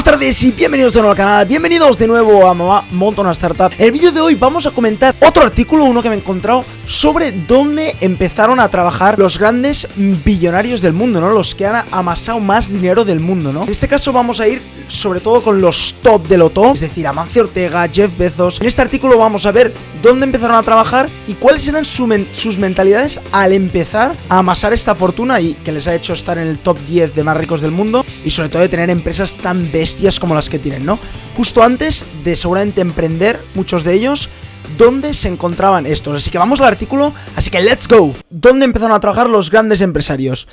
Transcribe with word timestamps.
buenas 0.00 0.18
tardes 0.18 0.44
y 0.44 0.50
bienvenidos 0.52 0.94
de 0.94 1.00
nuevo 1.00 1.10
al 1.10 1.16
canal, 1.16 1.46
bienvenidos 1.46 1.98
de 1.98 2.06
nuevo 2.06 2.46
a 2.48 2.54
Mamá 2.54 2.86
Monta 2.90 3.20
una 3.20 3.32
Startup. 3.32 3.70
En 3.76 3.86
el 3.86 3.92
vídeo 3.92 4.10
de 4.10 4.20
hoy 4.20 4.34
vamos 4.34 4.64
a 4.64 4.70
comentar 4.70 5.14
otro 5.20 5.42
artículo, 5.42 5.84
uno 5.84 6.02
que 6.02 6.08
me 6.08 6.14
he 6.14 6.18
encontrado 6.18 6.64
Sobre 6.90 7.30
dónde 7.30 7.96
empezaron 8.00 8.58
a 8.58 8.68
trabajar 8.68 9.16
los 9.16 9.38
grandes 9.38 9.86
billonarios 9.96 10.80
del 10.80 10.92
mundo, 10.92 11.20
¿no? 11.20 11.30
Los 11.30 11.54
que 11.54 11.64
han 11.64 11.84
amasado 11.92 12.40
más 12.40 12.68
dinero 12.68 13.04
del 13.04 13.20
mundo, 13.20 13.52
¿no? 13.52 13.62
En 13.62 13.68
este 13.68 13.86
caso 13.86 14.12
vamos 14.12 14.40
a 14.40 14.48
ir 14.48 14.60
sobre 14.88 15.20
todo 15.20 15.40
con 15.40 15.60
los 15.60 15.94
top 16.02 16.26
de 16.26 16.36
lo 16.36 16.50
Es 16.74 16.80
decir, 16.80 17.06
Amancio 17.06 17.42
Ortega, 17.42 17.86
Jeff 17.86 18.10
Bezos 18.18 18.60
En 18.60 18.66
este 18.66 18.82
artículo 18.82 19.16
vamos 19.16 19.46
a 19.46 19.52
ver 19.52 19.72
dónde 20.02 20.26
empezaron 20.26 20.56
a 20.56 20.64
trabajar 20.64 21.08
Y 21.28 21.34
cuáles 21.34 21.68
eran 21.68 21.84
sus 21.84 22.58
mentalidades 22.58 23.20
al 23.30 23.52
empezar 23.52 24.16
a 24.28 24.38
amasar 24.38 24.72
esta 24.72 24.96
fortuna 24.96 25.40
Y 25.40 25.54
que 25.54 25.70
les 25.70 25.86
ha 25.86 25.94
hecho 25.94 26.12
estar 26.12 26.38
en 26.38 26.48
el 26.48 26.58
top 26.58 26.76
10 26.88 27.14
de 27.14 27.22
más 27.22 27.36
ricos 27.36 27.60
del 27.60 27.70
mundo 27.70 28.04
Y 28.24 28.30
sobre 28.30 28.48
todo 28.48 28.62
de 28.62 28.68
tener 28.68 28.90
empresas 28.90 29.36
tan 29.36 29.70
bestias 29.70 30.18
como 30.18 30.34
las 30.34 30.50
que 30.50 30.58
tienen, 30.58 30.84
¿no? 30.84 30.98
Justo 31.36 31.62
antes 31.62 32.04
de 32.24 32.34
seguramente 32.34 32.80
emprender, 32.80 33.38
muchos 33.54 33.84
de 33.84 33.94
ellos, 33.94 34.28
¿dónde 34.76 35.14
se 35.14 35.28
encontraban 35.28 35.86
estos? 35.86 36.16
Así 36.16 36.30
que 36.30 36.38
vamos 36.38 36.60
al 36.60 36.66
artículo, 36.68 37.12
así 37.36 37.50
que 37.50 37.60
let's 37.60 37.88
go. 37.88 38.12
¿Dónde 38.28 38.64
empezaron 38.64 38.94
a 38.94 39.00
trabajar 39.00 39.28
los 39.28 39.50
grandes 39.50 39.80
empresarios? 39.80 40.46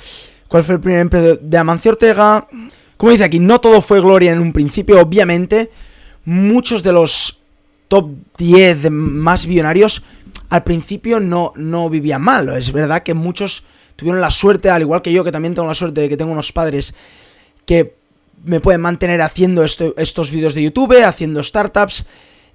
¿Cuál 0.48 0.64
fue 0.64 0.76
el 0.76 0.80
primer 0.80 1.00
empleo 1.00 1.36
de 1.40 1.58
Amancio 1.58 1.92
Ortega? 1.92 2.46
Como 2.96 3.12
dice 3.12 3.24
aquí, 3.24 3.38
no 3.38 3.60
todo 3.60 3.80
fue 3.80 4.00
gloria 4.00 4.32
en 4.32 4.40
un 4.40 4.52
principio, 4.52 5.00
obviamente. 5.00 5.70
Muchos 6.24 6.82
de 6.82 6.92
los 6.92 7.38
top 7.88 8.10
10 8.36 8.90
más 8.90 9.46
billonarios 9.46 10.02
al 10.50 10.64
principio 10.64 11.20
no, 11.20 11.52
no 11.56 11.90
vivían 11.90 12.22
mal. 12.22 12.48
Es 12.50 12.72
verdad 12.72 13.02
que 13.02 13.14
muchos 13.14 13.64
tuvieron 13.96 14.20
la 14.20 14.30
suerte, 14.30 14.70
al 14.70 14.82
igual 14.82 15.02
que 15.02 15.12
yo, 15.12 15.24
que 15.24 15.32
también 15.32 15.54
tengo 15.54 15.68
la 15.68 15.74
suerte 15.74 16.02
de 16.02 16.08
que 16.08 16.16
tengo 16.16 16.32
unos 16.32 16.52
padres 16.52 16.94
que 17.66 17.94
me 18.44 18.60
pueden 18.60 18.80
mantener 18.80 19.20
haciendo 19.20 19.64
estos 19.64 20.30
vídeos 20.30 20.54
de 20.54 20.62
YouTube, 20.62 21.04
haciendo 21.04 21.42
startups. 21.42 22.06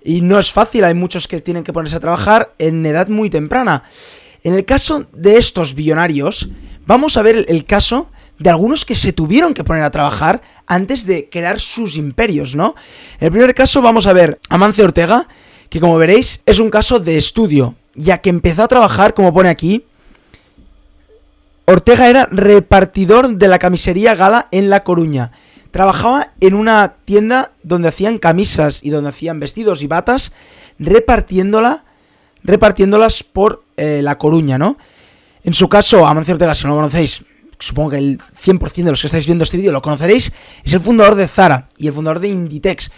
Y 0.03 0.21
no 0.21 0.37
es 0.37 0.51
fácil, 0.51 0.83
hay 0.83 0.93
muchos 0.93 1.27
que 1.27 1.41
tienen 1.41 1.63
que 1.63 1.71
ponerse 1.71 1.95
a 1.95 2.01
trabajar 2.01 2.53
en 2.59 2.85
edad 2.85 3.07
muy 3.07 3.29
temprana. 3.29 3.83
En 4.43 4.53
el 4.53 4.65
caso 4.65 5.07
de 5.13 5.37
estos 5.37 5.73
billonarios, 5.75 6.49
vamos 6.85 7.15
a 7.15 7.21
ver 7.21 7.45
el 7.47 7.65
caso 7.65 8.11
de 8.37 8.49
algunos 8.49 8.83
que 8.83 8.95
se 8.95 9.13
tuvieron 9.13 9.53
que 9.53 9.63
poner 9.63 9.83
a 9.83 9.91
trabajar 9.91 10.41
antes 10.67 11.05
de 11.05 11.29
crear 11.29 11.61
sus 11.61 11.95
imperios, 11.95 12.55
¿no? 12.55 12.75
En 13.19 13.27
el 13.27 13.31
primer 13.31 13.53
caso 13.53 13.81
vamos 13.81 14.05
a 14.05 14.13
ver 14.13 14.39
a 14.49 14.57
Ortega, 14.57 15.27
que 15.69 15.79
como 15.79 15.97
veréis 15.97 16.41
es 16.45 16.59
un 16.59 16.69
caso 16.69 16.99
de 16.99 17.17
estudio, 17.17 17.75
ya 17.95 18.19
que 18.19 18.29
empezó 18.29 18.63
a 18.63 18.67
trabajar, 18.67 19.13
como 19.13 19.33
pone 19.33 19.47
aquí, 19.47 19.85
Ortega 21.65 22.09
era 22.09 22.27
repartidor 22.29 23.37
de 23.37 23.47
la 23.47 23.59
camisería 23.59 24.15
Gala 24.15 24.49
en 24.51 24.69
La 24.69 24.83
Coruña 24.83 25.31
trabajaba 25.73 26.33
en 26.39 26.53
una 26.53 26.97
tienda 27.03 27.51
donde 27.63 27.87
hacían 27.87 28.19
camisas 28.19 28.83
y 28.83 28.91
donde 28.91 29.09
hacían 29.09 29.39
vestidos 29.39 29.81
y 29.81 29.87
batas, 29.87 30.31
repartiéndola, 30.77 31.83
repartiéndolas 32.43 33.23
por 33.23 33.63
eh, 33.75 34.01
La 34.03 34.19
Coruña, 34.19 34.59
¿no? 34.59 34.77
En 35.43 35.55
su 35.55 35.67
caso, 35.69 36.05
Amancio 36.05 36.35
Ortega, 36.35 36.53
si 36.53 36.65
no 36.65 36.69
lo 36.69 36.75
conocéis, 36.75 37.25
supongo 37.57 37.89
que 37.89 37.97
el 37.97 38.19
100% 38.19 38.83
de 38.83 38.91
los 38.91 39.01
que 39.01 39.07
estáis 39.07 39.25
viendo 39.25 39.43
este 39.43 39.57
vídeo 39.57 39.71
lo 39.71 39.81
conoceréis, 39.81 40.31
es 40.63 40.73
el 40.73 40.79
fundador 40.79 41.15
de 41.15 41.27
Zara 41.27 41.69
y 41.75 41.87
el 41.87 41.93
fundador 41.93 42.19
de 42.19 42.27
Inditex. 42.27 42.91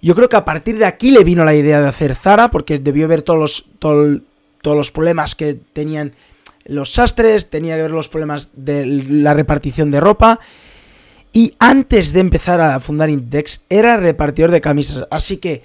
Yo 0.00 0.14
creo 0.14 0.28
que 0.28 0.36
a 0.36 0.44
partir 0.44 0.78
de 0.78 0.84
aquí 0.84 1.10
le 1.10 1.24
vino 1.24 1.44
la 1.44 1.56
idea 1.56 1.80
de 1.80 1.88
hacer 1.88 2.14
Zara, 2.14 2.52
porque 2.52 2.78
debió 2.78 3.08
ver 3.08 3.22
todos 3.22 3.40
los, 3.40 3.68
todos 3.80 4.20
los 4.62 4.92
problemas 4.92 5.34
que 5.34 5.54
tenían 5.54 6.14
los 6.64 6.92
sastres, 6.92 7.50
tenía 7.50 7.74
que 7.74 7.82
ver 7.82 7.90
los 7.90 8.08
problemas 8.08 8.50
de 8.54 8.86
la 8.86 9.34
repartición 9.34 9.90
de 9.90 9.98
ropa 9.98 10.38
y 11.32 11.54
antes 11.58 12.12
de 12.12 12.20
empezar 12.20 12.60
a 12.60 12.80
fundar 12.80 13.10
Index, 13.10 13.62
era 13.68 13.96
repartidor 13.96 14.50
de 14.50 14.60
camisas. 14.60 15.04
Así 15.10 15.36
que, 15.36 15.62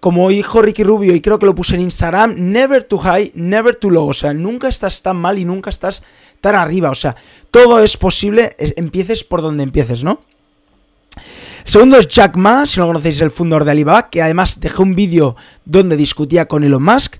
como 0.00 0.28
dijo 0.28 0.62
Ricky 0.62 0.84
Rubio, 0.84 1.14
y 1.14 1.20
creo 1.20 1.38
que 1.38 1.46
lo 1.46 1.54
puse 1.54 1.74
en 1.74 1.82
Instagram, 1.82 2.34
never 2.36 2.84
too 2.84 2.98
high, 2.98 3.32
never 3.34 3.74
too 3.74 3.90
low. 3.90 4.08
O 4.08 4.14
sea, 4.14 4.32
nunca 4.32 4.68
estás 4.68 5.02
tan 5.02 5.16
mal 5.16 5.38
y 5.38 5.44
nunca 5.44 5.70
estás 5.70 6.02
tan 6.40 6.54
arriba. 6.54 6.90
O 6.90 6.94
sea, 6.94 7.16
todo 7.50 7.80
es 7.82 7.96
posible, 7.96 8.54
empieces 8.58 9.24
por 9.24 9.42
donde 9.42 9.64
empieces, 9.64 10.04
¿no? 10.04 10.20
El 11.64 11.72
segundo 11.72 11.98
es 11.98 12.08
Jack 12.08 12.36
Ma, 12.36 12.64
si 12.66 12.78
no 12.78 12.86
lo 12.86 12.92
conocéis, 12.92 13.20
el 13.20 13.30
fundador 13.30 13.64
de 13.64 13.72
Alibaba, 13.72 14.08
que 14.08 14.22
además 14.22 14.60
dejó 14.60 14.84
un 14.84 14.94
vídeo 14.94 15.36
donde 15.64 15.96
discutía 15.96 16.46
con 16.46 16.64
Elon 16.64 16.82
Musk. 16.82 17.16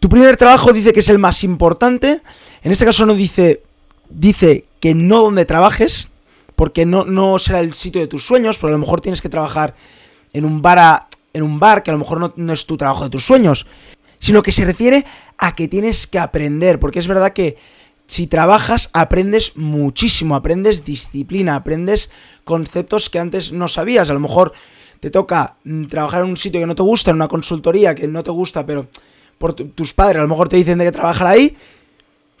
Tu 0.00 0.08
primer 0.08 0.36
trabajo 0.36 0.72
dice 0.72 0.92
que 0.92 1.00
es 1.00 1.08
el 1.08 1.18
más 1.18 1.44
importante. 1.44 2.22
En 2.62 2.72
este 2.72 2.84
caso 2.84 3.06
no 3.06 3.14
dice, 3.14 3.62
dice 4.08 4.64
que 4.80 4.94
no 4.94 5.20
donde 5.20 5.44
trabajes, 5.44 6.08
porque 6.56 6.86
no, 6.86 7.04
no 7.04 7.38
será 7.38 7.60
el 7.60 7.74
sitio 7.74 8.00
de 8.00 8.08
tus 8.08 8.26
sueños, 8.26 8.58
pero 8.58 8.68
a 8.68 8.72
lo 8.72 8.78
mejor 8.78 9.00
tienes 9.00 9.20
que 9.20 9.28
trabajar 9.28 9.74
en 10.32 10.44
un 10.44 10.62
bar, 10.62 11.06
en 11.32 11.42
un 11.42 11.60
bar 11.60 11.82
que 11.82 11.90
a 11.90 11.94
lo 11.94 11.98
mejor 11.98 12.18
no, 12.18 12.32
no 12.34 12.52
es 12.52 12.66
tu 12.66 12.76
trabajo 12.76 13.04
de 13.04 13.10
tus 13.10 13.24
sueños, 13.24 13.66
sino 14.18 14.42
que 14.42 14.52
se 14.52 14.64
refiere 14.64 15.04
a 15.38 15.54
que 15.54 15.68
tienes 15.68 16.06
que 16.06 16.18
aprender, 16.18 16.80
porque 16.80 16.98
es 16.98 17.06
verdad 17.06 17.32
que 17.32 17.56
si 18.06 18.26
trabajas 18.26 18.90
aprendes 18.92 19.56
muchísimo, 19.56 20.36
aprendes 20.36 20.84
disciplina, 20.84 21.56
aprendes 21.56 22.10
conceptos 22.44 23.10
que 23.10 23.18
antes 23.18 23.52
no 23.52 23.68
sabías, 23.68 24.08
a 24.10 24.14
lo 24.14 24.20
mejor 24.20 24.52
te 25.00 25.10
toca 25.10 25.56
mm, 25.64 25.84
trabajar 25.84 26.22
en 26.22 26.30
un 26.30 26.36
sitio 26.36 26.60
que 26.60 26.66
no 26.66 26.74
te 26.74 26.82
gusta, 26.82 27.10
en 27.10 27.16
una 27.16 27.28
consultoría 27.28 27.94
que 27.94 28.08
no 28.08 28.22
te 28.22 28.30
gusta, 28.30 28.64
pero 28.64 28.86
por 29.38 29.54
tus 29.54 29.92
padres 29.92 30.18
a 30.18 30.22
lo 30.22 30.28
mejor 30.28 30.48
te 30.48 30.56
dicen 30.56 30.78
de 30.78 30.84
que 30.86 30.92
trabajar 30.92 31.26
ahí, 31.26 31.56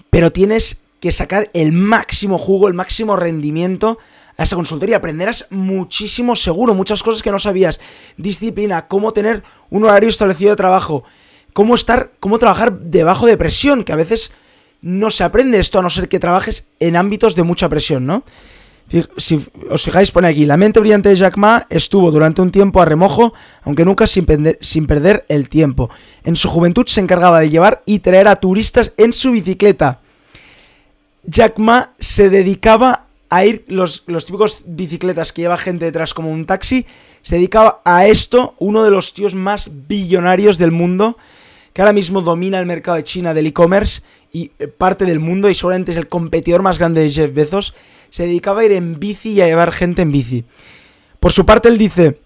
pero 0.08 0.32
tienes 0.32 0.82
que 1.06 1.12
sacar 1.12 1.50
el 1.54 1.72
máximo 1.72 2.36
jugo, 2.36 2.66
el 2.68 2.74
máximo 2.74 3.14
rendimiento 3.14 3.98
a 4.36 4.42
esa 4.42 4.56
consultoría. 4.56 4.96
Aprenderás 4.96 5.46
muchísimo 5.50 6.34
seguro, 6.34 6.74
muchas 6.74 7.02
cosas 7.02 7.22
que 7.22 7.30
no 7.30 7.38
sabías. 7.38 7.80
Disciplina, 8.16 8.88
cómo 8.88 9.12
tener 9.12 9.44
un 9.70 9.84
horario 9.84 10.08
establecido 10.08 10.50
de 10.50 10.56
trabajo, 10.56 11.04
cómo 11.52 11.74
estar, 11.74 12.10
cómo 12.18 12.38
trabajar 12.38 12.78
debajo 12.80 13.26
de 13.26 13.36
presión, 13.36 13.84
que 13.84 13.92
a 13.92 13.96
veces 13.96 14.32
no 14.82 15.10
se 15.10 15.24
aprende 15.24 15.58
esto 15.58 15.78
a 15.78 15.82
no 15.82 15.90
ser 15.90 16.08
que 16.08 16.18
trabajes 16.18 16.68
en 16.80 16.96
ámbitos 16.96 17.34
de 17.34 17.44
mucha 17.44 17.68
presión, 17.68 18.04
¿no? 18.04 18.24
Si 19.16 19.44
os 19.68 19.82
fijáis, 19.82 20.12
pone 20.12 20.28
aquí, 20.28 20.46
la 20.46 20.56
mente 20.56 20.78
brillante 20.78 21.08
de 21.08 21.16
Jack 21.16 21.36
Ma 21.38 21.66
estuvo 21.70 22.12
durante 22.12 22.40
un 22.40 22.52
tiempo 22.52 22.80
a 22.80 22.84
remojo, 22.84 23.34
aunque 23.62 23.84
nunca 23.84 24.06
sin, 24.06 24.26
sin 24.60 24.86
perder 24.86 25.24
el 25.28 25.48
tiempo. 25.48 25.90
En 26.22 26.36
su 26.36 26.48
juventud 26.48 26.86
se 26.86 27.00
encargaba 27.00 27.40
de 27.40 27.50
llevar 27.50 27.82
y 27.84 27.98
traer 27.98 28.28
a 28.28 28.36
turistas 28.36 28.92
en 28.96 29.12
su 29.12 29.32
bicicleta. 29.32 30.02
Jack 31.26 31.58
Ma 31.58 31.94
se 31.98 32.30
dedicaba 32.30 33.06
a 33.28 33.44
ir, 33.44 33.64
los, 33.68 34.04
los 34.06 34.24
típicos 34.24 34.58
bicicletas 34.66 35.32
que 35.32 35.42
lleva 35.42 35.56
gente 35.58 35.84
detrás 35.84 36.14
como 36.14 36.30
un 36.30 36.46
taxi, 36.46 36.86
se 37.22 37.36
dedicaba 37.36 37.80
a 37.84 38.06
esto, 38.06 38.54
uno 38.58 38.84
de 38.84 38.90
los 38.90 39.14
tíos 39.14 39.34
más 39.34 39.70
billonarios 39.88 40.58
del 40.58 40.70
mundo, 40.70 41.16
que 41.72 41.82
ahora 41.82 41.92
mismo 41.92 42.22
domina 42.22 42.60
el 42.60 42.66
mercado 42.66 42.96
de 42.96 43.04
China 43.04 43.34
del 43.34 43.48
e-commerce 43.48 44.02
y 44.32 44.52
eh, 44.58 44.68
parte 44.68 45.04
del 45.04 45.20
mundo 45.20 45.50
y 45.50 45.54
seguramente 45.54 45.92
es 45.92 45.98
el 45.98 46.08
competidor 46.08 46.62
más 46.62 46.78
grande 46.78 47.02
de 47.02 47.10
Jeff 47.10 47.34
Bezos, 47.34 47.74
se 48.10 48.22
dedicaba 48.22 48.60
a 48.60 48.64
ir 48.64 48.72
en 48.72 48.98
bici 48.98 49.32
y 49.32 49.40
a 49.40 49.46
llevar 49.46 49.72
gente 49.72 50.02
en 50.02 50.12
bici. 50.12 50.44
Por 51.20 51.32
su 51.32 51.44
parte 51.44 51.68
él 51.68 51.76
dice 51.76 52.20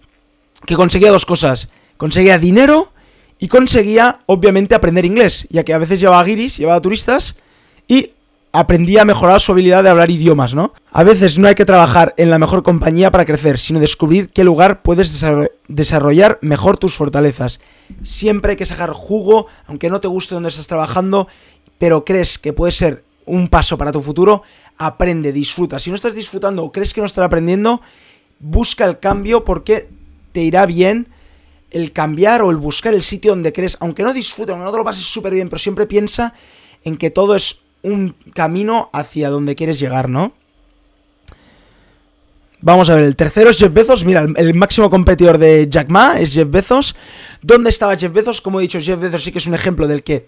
que 0.67 0.77
conseguía 0.77 1.11
dos 1.11 1.27
cosas, 1.27 1.71
conseguía 1.97 2.39
dinero 2.39 2.93
y 3.39 3.49
conseguía 3.49 4.21
obviamente 4.27 4.75
aprender 4.75 5.05
inglés, 5.05 5.49
ya 5.51 5.65
que 5.65 5.73
a 5.73 5.79
veces 5.79 5.99
llevaba 5.99 6.23
guiris, 6.23 6.59
llevaba 6.59 6.83
turistas 6.83 7.37
y 7.89 8.13
aprendí 8.53 8.99
a 8.99 9.05
mejorar 9.05 9.41
su 9.41 9.53
habilidad 9.53 9.85
de 9.85 9.91
hablar 9.91 10.11
idiomas, 10.11 10.55
¿no? 10.55 10.73
A 10.93 11.05
veces 11.05 11.39
no 11.39 11.47
hay 11.47 11.55
que 11.55 11.65
trabajar 11.65 12.15
en 12.17 12.31
la 12.31 12.39
mejor 12.39 12.63
compañía 12.63 13.11
para 13.11 13.25
crecer, 13.25 13.59
sino 13.59 13.79
descubrir 13.79 14.31
qué 14.31 14.43
lugar 14.43 14.83
puedes 14.83 15.25
desarrollar 15.69 16.39
mejor 16.43 16.77
tus 16.77 16.95
fortalezas. 16.95 17.61
Siempre 18.03 18.53
hay 18.53 18.57
que 18.57 18.67
sacar 18.67 18.91
jugo, 18.93 19.47
aunque 19.67 19.89
no 19.89 20.01
te 20.01 20.09
guste 20.09 20.35
donde 20.35 20.49
estás 20.49 20.67
trabajando, 20.67 21.29
pero 21.79 22.05
crees 22.05 22.39
que 22.39 22.53
puede 22.53 22.73
ser 22.73 23.05
un 23.27 23.49
paso 23.49 23.79
para 23.79 23.93
tu 23.93 24.01
futuro, 24.01 24.43
aprende, 24.79 25.33
disfruta. 25.33 25.79
Si 25.79 25.91
no 25.91 25.97
estás 25.97 26.15
disfrutando 26.15 26.65
o 26.65 26.73
crees 26.73 26.93
que 26.93 27.01
no 27.01 27.07
estás 27.07 27.25
aprendiendo, 27.25 27.81
busca 28.41 28.85
el 28.85 28.99
cambio 28.99 29.45
porque 29.45 29.89
te 30.33 30.43
irá 30.43 30.67
bien 30.67 31.09
el 31.71 31.93
cambiar 31.93 32.43
o 32.43 32.51
el 32.51 32.57
buscar 32.57 32.95
el 32.95 33.03
sitio 33.03 33.31
donde 33.31 33.53
crees, 33.53 33.77
aunque 33.79 34.03
no 34.03 34.13
disfrutes, 34.13 34.51
aunque 34.51 34.65
no 34.65 34.73
te 34.73 34.79
lo 34.79 34.85
pases 34.85 35.05
súper 35.05 35.33
bien, 35.33 35.49
pero 35.49 35.61
siempre 35.61 35.87
piensa 35.87 36.35
en 36.83 36.97
que 36.97 37.11
todo 37.11 37.37
es 37.37 37.61
un 37.83 38.15
camino 38.35 38.91
hacia 38.93 39.31
donde 39.31 39.55
quieres 39.55 39.81
llegar, 39.81 40.09
¿no? 40.09 40.33
Vamos 42.63 42.91
a 42.91 42.95
ver, 42.95 43.05
el 43.05 43.17
tercero 43.17 43.51
es 43.51 43.59
Jeff 43.59 43.73
Bezos. 43.73 44.05
Mira, 44.05 44.27
el, 44.37 44.55
máximo 44.55 44.91
competidor 44.91 45.39
de 45.39 45.67
Jack 45.71 45.89
Ma 45.89 46.21
es 46.21 46.35
Jeff 46.35 46.51
Bezos. 46.51 46.95
¿Dónde 47.41 47.71
estaba 47.71 47.97
Jeff 47.97 48.13
Bezos? 48.13 48.43
Como 48.43 48.61
he 48.61 48.63
dicho, 48.63 48.81
Jeff 48.81 49.01
Bezos 49.01 49.25
sí 49.25 49.33
que 49.33 49.39
es 49.39 49.47
un 49.47 49.55
ejemplo 49.55 49.87
del 49.87 50.03
que 50.03 50.27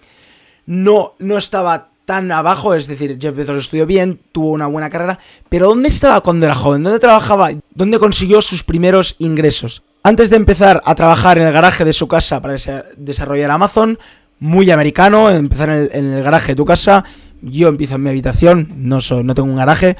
no, 0.64 1.14
no 1.18 1.36
estaba 1.36 1.90
tan 2.06 2.32
abajo. 2.32 2.74
Es 2.74 2.86
decir, 2.86 3.18
Jeff 3.20 3.36
Bezos 3.36 3.64
estudió 3.64 3.84
bien, 3.84 4.18
tuvo 4.32 4.50
una 4.50 4.66
buena 4.66 4.88
carrera. 4.88 5.18
Pero 5.50 5.68
¿dónde 5.68 5.90
estaba 5.90 6.22
cuando 6.22 6.46
era 6.46 6.54
joven? 6.54 6.82
¿Dónde 6.82 6.98
trabajaba? 6.98 7.50
¿Dónde 7.74 7.98
consiguió 7.98 8.40
sus 8.40 8.64
primeros 8.64 9.14
ingresos? 9.18 9.82
Antes 10.02 10.30
de 10.30 10.36
empezar 10.36 10.80
a 10.86 10.94
trabajar 10.94 11.36
en 11.36 11.46
el 11.46 11.52
garaje 11.52 11.84
de 11.84 11.92
su 11.92 12.08
casa 12.08 12.40
para 12.40 12.56
desarrollar 12.96 13.50
Amazon, 13.50 13.98
muy 14.40 14.70
americano, 14.70 15.30
empezar 15.30 15.68
en 15.68 15.76
el, 15.76 15.90
en 15.92 16.12
el 16.14 16.24
garaje 16.24 16.52
de 16.52 16.56
tu 16.56 16.64
casa, 16.64 17.04
yo 17.42 17.68
empiezo 17.68 17.96
en 17.96 18.02
mi 18.04 18.08
habitación, 18.08 18.68
no, 18.76 18.98
no 19.22 19.34
tengo 19.34 19.48
un 19.48 19.56
garaje. 19.56 19.96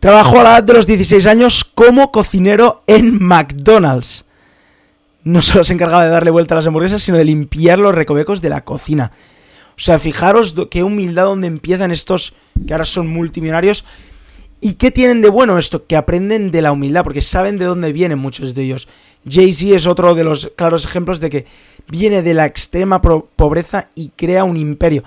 Trabajó 0.00 0.40
a 0.40 0.44
la 0.44 0.50
edad 0.50 0.64
de 0.64 0.74
los 0.74 0.86
16 0.86 1.26
años 1.26 1.64
como 1.64 2.12
cocinero 2.12 2.82
en 2.86 3.22
McDonald's. 3.22 4.24
No 5.24 5.42
solo 5.42 5.64
se 5.64 5.72
encargaba 5.72 6.04
de 6.04 6.10
darle 6.10 6.30
vuelta 6.30 6.54
a 6.54 6.56
las 6.56 6.66
hamburguesas, 6.66 7.02
sino 7.02 7.16
de 7.16 7.24
limpiar 7.24 7.78
los 7.78 7.94
recovecos 7.94 8.42
de 8.42 8.50
la 8.50 8.64
cocina. 8.64 9.12
O 9.76 9.80
sea, 9.80 9.98
fijaros 9.98 10.54
qué 10.70 10.82
humildad 10.82 11.24
donde 11.24 11.46
empiezan 11.46 11.90
estos 11.90 12.34
que 12.66 12.72
ahora 12.72 12.84
son 12.84 13.08
multimillonarios. 13.08 13.84
¿Y 14.60 14.74
qué 14.74 14.90
tienen 14.90 15.22
de 15.22 15.28
bueno 15.28 15.58
esto? 15.58 15.86
Que 15.86 15.96
aprenden 15.96 16.50
de 16.50 16.62
la 16.62 16.72
humildad, 16.72 17.04
porque 17.04 17.22
saben 17.22 17.58
de 17.58 17.66
dónde 17.66 17.92
vienen 17.92 18.18
muchos 18.18 18.54
de 18.54 18.62
ellos. 18.62 18.88
Jay-Z 19.28 19.76
es 19.76 19.86
otro 19.86 20.14
de 20.14 20.24
los 20.24 20.50
claros 20.56 20.84
ejemplos 20.84 21.20
de 21.20 21.30
que 21.30 21.46
viene 21.88 22.22
de 22.22 22.34
la 22.34 22.46
extrema 22.46 23.00
pobreza 23.00 23.88
y 23.94 24.10
crea 24.10 24.44
un 24.44 24.56
imperio 24.56 25.02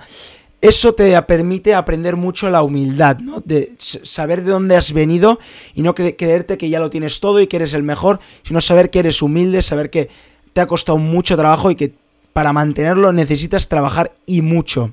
eso 0.60 0.92
te 0.92 1.20
permite 1.22 1.74
aprender 1.74 2.16
mucho 2.16 2.50
la 2.50 2.62
humildad, 2.62 3.18
¿no? 3.18 3.42
De 3.44 3.74
saber 3.78 4.42
de 4.44 4.50
dónde 4.50 4.76
has 4.76 4.92
venido 4.92 5.38
y 5.74 5.82
no 5.82 5.94
creerte 5.94 6.58
que 6.58 6.68
ya 6.68 6.78
lo 6.80 6.90
tienes 6.90 7.20
todo 7.20 7.40
y 7.40 7.46
que 7.46 7.56
eres 7.56 7.72
el 7.72 7.82
mejor, 7.82 8.20
sino 8.42 8.60
saber 8.60 8.90
que 8.90 8.98
eres 8.98 9.22
humilde, 9.22 9.62
saber 9.62 9.88
que 9.90 10.10
te 10.52 10.60
ha 10.60 10.66
costado 10.66 10.98
mucho 10.98 11.36
trabajo 11.36 11.70
y 11.70 11.76
que 11.76 11.94
para 12.32 12.52
mantenerlo 12.52 13.12
necesitas 13.12 13.68
trabajar 13.68 14.12
y 14.26 14.42
mucho. 14.42 14.92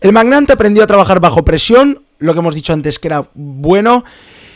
El 0.00 0.12
magnate 0.12 0.52
aprendió 0.52 0.84
a 0.84 0.86
trabajar 0.86 1.20
bajo 1.20 1.44
presión, 1.44 2.02
lo 2.18 2.32
que 2.32 2.38
hemos 2.38 2.54
dicho 2.54 2.72
antes 2.72 2.98
que 2.98 3.08
era 3.08 3.28
bueno, 3.34 4.04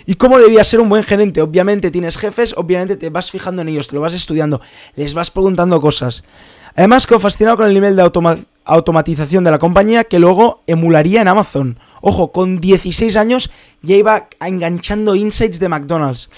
y 0.06 0.14
cómo 0.14 0.38
debía 0.38 0.64
ser 0.64 0.80
un 0.80 0.88
buen 0.88 1.02
gerente. 1.02 1.40
Obviamente 1.40 1.90
tienes 1.90 2.16
jefes, 2.16 2.54
obviamente 2.56 2.96
te 2.96 3.10
vas 3.10 3.30
fijando 3.30 3.62
en 3.62 3.68
ellos, 3.68 3.88
te 3.88 3.94
lo 3.94 4.02
vas 4.02 4.14
estudiando, 4.14 4.60
les 4.96 5.14
vas 5.14 5.30
preguntando 5.30 5.80
cosas. 5.80 6.24
Además, 6.76 7.06
quedó 7.06 7.20
fascinado 7.20 7.56
con 7.56 7.66
el 7.66 7.74
nivel 7.74 7.96
de 7.96 8.10
automatización 8.64 9.44
de 9.44 9.50
la 9.50 9.58
compañía 9.58 10.04
que 10.04 10.18
luego 10.18 10.62
emularía 10.66 11.22
en 11.22 11.28
Amazon. 11.28 11.78
Ojo, 12.00 12.32
con 12.32 12.60
16 12.60 13.16
años 13.16 13.50
ya 13.82 13.96
iba 13.96 14.28
enganchando 14.40 15.14
insights 15.14 15.60
de 15.60 15.68
McDonald's. 15.68 16.28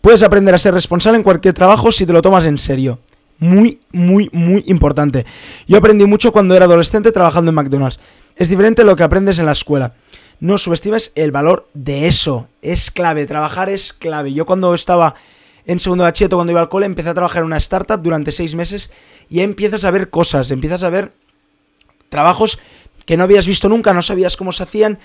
Puedes 0.00 0.22
aprender 0.22 0.54
a 0.54 0.58
ser 0.58 0.74
responsable 0.74 1.18
en 1.18 1.22
cualquier 1.22 1.54
trabajo 1.54 1.92
si 1.92 2.06
te 2.06 2.12
lo 2.12 2.22
tomas 2.22 2.44
en 2.44 2.58
serio. 2.58 2.98
Muy, 3.38 3.80
muy, 3.92 4.28
muy 4.32 4.64
importante. 4.66 5.24
Yo 5.66 5.78
aprendí 5.78 6.04
mucho 6.06 6.32
cuando 6.32 6.56
era 6.56 6.64
adolescente 6.64 7.12
trabajando 7.12 7.50
en 7.50 7.54
McDonald's. 7.54 8.00
Es 8.34 8.48
diferente 8.48 8.84
lo 8.84 8.96
que 8.96 9.04
aprendes 9.04 9.38
en 9.38 9.46
la 9.46 9.52
escuela. 9.52 9.94
No 10.40 10.58
subestimes 10.58 11.12
el 11.14 11.32
valor 11.32 11.68
de 11.74 12.06
eso. 12.06 12.48
Es 12.62 12.90
clave, 12.90 13.26
trabajar 13.26 13.68
es 13.68 13.92
clave. 13.92 14.32
Yo 14.32 14.46
cuando 14.46 14.74
estaba 14.74 15.14
en 15.68 15.78
segundo 15.78 16.04
bachillerato, 16.04 16.36
cuando 16.36 16.50
iba 16.50 16.62
al 16.62 16.70
cole, 16.70 16.86
empecé 16.86 17.10
a 17.10 17.14
trabajar 17.14 17.42
en 17.42 17.46
una 17.46 17.58
startup 17.58 18.00
durante 18.02 18.32
seis 18.32 18.54
meses 18.54 18.90
y 19.28 19.40
empiezas 19.40 19.84
a 19.84 19.90
ver 19.90 20.08
cosas, 20.08 20.50
empiezas 20.50 20.82
a 20.82 20.88
ver 20.88 21.12
trabajos 22.08 22.58
que 23.04 23.18
no 23.18 23.24
habías 23.24 23.46
visto 23.46 23.68
nunca, 23.68 23.92
no 23.92 24.00
sabías 24.00 24.38
cómo 24.38 24.50
se 24.50 24.62
hacían, 24.62 24.98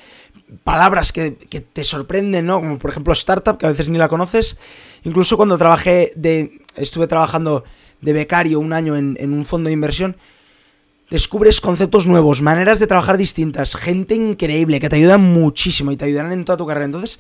palabras 0.64 1.12
que, 1.12 1.32
te 1.32 1.84
sorprenden, 1.84 2.46
¿no? 2.46 2.62
Como 2.62 2.80
por 2.80 2.92
ejemplo 2.92 3.12
startup, 3.12 3.58
que 3.58 3.66
a 3.66 3.70
veces 3.70 3.90
ni 3.90 3.98
la 3.98 4.08
conoces. 4.08 4.58
Incluso 5.04 5.36
cuando 5.36 5.58
trabajé 5.58 6.14
de. 6.16 6.62
estuve 6.78 7.08
trabajando 7.08 7.66
de 8.00 8.14
becario 8.14 8.62
un 8.62 8.72
año 8.72 8.96
en, 8.96 9.18
en 9.20 9.34
un 9.34 9.44
fondo 9.44 9.68
de 9.68 9.74
inversión. 9.74 10.16
Descubres 11.10 11.60
conceptos 11.60 12.08
nuevos, 12.08 12.42
maneras 12.42 12.80
de 12.80 12.88
trabajar 12.88 13.18
distintas, 13.18 13.76
gente 13.76 14.16
increíble 14.16 14.80
que 14.80 14.88
te 14.88 14.96
ayudan 14.96 15.22
muchísimo 15.22 15.92
y 15.92 15.98
te 15.98 16.06
ayudarán 16.06 16.32
en 16.32 16.46
toda 16.46 16.58
tu 16.58 16.66
carrera. 16.66 16.86
Entonces, 16.86 17.20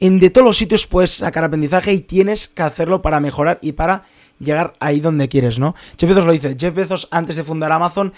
en 0.00 0.18
de 0.18 0.30
todos 0.30 0.46
los 0.46 0.56
sitios 0.56 0.86
puedes 0.86 1.12
sacar 1.12 1.44
aprendizaje 1.44 1.92
y 1.92 2.00
tienes 2.00 2.48
que 2.48 2.62
hacerlo 2.62 3.02
para 3.02 3.20
mejorar 3.20 3.58
y 3.62 3.72
para 3.72 4.04
llegar 4.38 4.74
ahí 4.80 5.00
donde 5.00 5.28
quieres, 5.28 5.58
¿no? 5.58 5.74
Jeff 5.98 6.08
Bezos 6.08 6.24
lo 6.24 6.32
dice, 6.32 6.56
Jeff 6.58 6.74
Bezos 6.74 7.08
antes 7.10 7.36
de 7.36 7.44
fundar 7.44 7.70
Amazon 7.70 8.12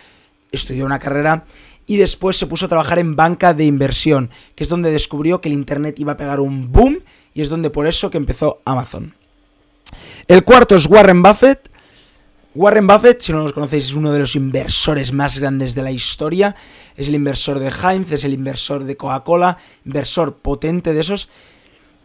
estudió 0.52 0.86
una 0.86 1.00
carrera 1.00 1.44
y 1.86 1.96
después 1.96 2.36
se 2.36 2.46
puso 2.46 2.66
a 2.66 2.68
trabajar 2.68 3.00
en 3.00 3.16
banca 3.16 3.52
de 3.54 3.64
inversión, 3.64 4.30
que 4.54 4.62
es 4.62 4.70
donde 4.70 4.92
descubrió 4.92 5.40
que 5.40 5.48
el 5.48 5.54
Internet 5.54 5.98
iba 5.98 6.12
a 6.12 6.16
pegar 6.16 6.40
un 6.40 6.70
boom 6.70 7.00
y 7.34 7.42
es 7.42 7.48
donde 7.48 7.70
por 7.70 7.86
eso 7.86 8.10
que 8.10 8.18
empezó 8.18 8.60
Amazon. 8.64 9.14
El 10.28 10.44
cuarto 10.44 10.76
es 10.76 10.86
Warren 10.86 11.22
Buffett. 11.22 11.70
Warren 12.54 12.86
Buffett, 12.86 13.20
si 13.20 13.32
no 13.32 13.42
los 13.42 13.52
conocéis, 13.52 13.86
es 13.86 13.94
uno 13.94 14.12
de 14.12 14.20
los 14.20 14.36
inversores 14.36 15.12
más 15.12 15.38
grandes 15.38 15.74
de 15.74 15.82
la 15.82 15.90
historia. 15.90 16.54
Es 16.96 17.08
el 17.08 17.14
inversor 17.14 17.58
de 17.58 17.70
Heinz, 17.70 18.12
es 18.12 18.24
el 18.24 18.34
inversor 18.34 18.84
de 18.84 18.96
Coca-Cola, 18.96 19.58
inversor 19.84 20.36
potente 20.36 20.92
de 20.92 21.00
esos 21.00 21.30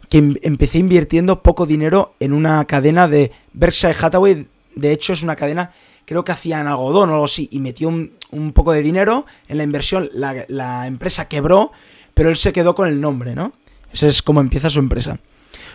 que 0.10 0.18
em, 0.20 0.36
empecé 0.42 0.80
invirtiendo 0.80 1.42
poco 1.42 1.66
dinero 1.66 2.16
en 2.20 2.34
una 2.34 2.64
cadena 2.66 3.08
de 3.08 3.32
Berkshire 3.54 3.96
Hathaway. 4.00 4.48
De 4.76 4.92
hecho, 4.92 5.14
es 5.14 5.24
una 5.24 5.36
cadena, 5.36 5.72
creo 6.06 6.24
que 6.24 6.32
hacían 6.32 6.68
algodón 6.68 7.10
o 7.10 7.14
algo 7.14 7.26
así, 7.26 7.50
y 7.52 7.60
metió 7.60 7.90
un, 7.90 8.52
poco 8.54 8.72
de 8.72 8.82
dinero 8.82 9.26
en 9.48 9.58
la 9.58 9.64
inversión. 9.64 10.10
La, 10.14 10.88
empresa 10.88 11.28
quebró, 11.28 11.72
pero 12.14 12.30
él 12.30 12.38
se 12.38 12.54
quedó 12.54 12.76
con 12.76 12.88
el 12.88 13.02
nombre, 13.02 13.36
¿no? 13.36 13.54
Ese 13.92 14.08
es 14.08 14.22
como 14.22 14.42
empieza 14.42 14.70
su 14.70 14.80
empresa. 14.80 15.20